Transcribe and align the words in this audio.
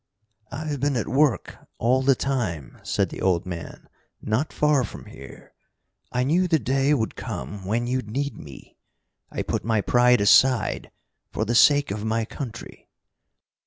"I've 0.51 0.79
been 0.79 0.97
at 0.97 1.07
work 1.07 1.59
all 1.77 2.01
the 2.01 2.15
time," 2.15 2.79
said 2.81 3.09
the 3.09 3.21
old 3.21 3.45
man, 3.45 3.87
"not 4.19 4.51
far 4.51 4.83
from 4.83 5.05
here. 5.05 5.53
I 6.11 6.23
knew 6.23 6.47
the 6.47 6.57
day 6.57 6.95
would 6.95 7.15
come 7.15 7.65
when 7.67 7.85
you'd 7.85 8.09
need 8.09 8.35
me. 8.35 8.77
I 9.29 9.43
put 9.43 9.63
my 9.63 9.79
pride 9.79 10.19
aside 10.19 10.89
for 11.31 11.45
the 11.45 11.53
sake 11.53 11.91
of 11.91 12.03
my 12.03 12.25
country." 12.25 12.89